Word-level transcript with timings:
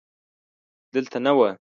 دلته 0.93 1.17
نه 1.25 1.31
و. 1.39 1.41